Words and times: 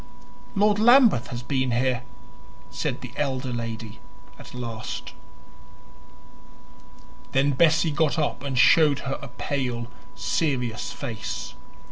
"Lord 0.55 0.79
Lambeth 0.79 1.27
has 1.27 1.43
been 1.43 1.69
here," 1.69 2.01
said 2.71 3.01
the 3.01 3.11
elder 3.17 3.53
lady 3.53 3.99
at 4.39 4.55
last. 4.55 5.13
Then 7.33 7.51
Bessie 7.51 7.91
got 7.91 8.17
up 8.17 8.41
and 8.41 8.57
showed 8.57 9.01
her 9.01 9.19
a 9.21 9.27
pale, 9.27 9.91
serious 10.15 10.91
face. 10.91 11.53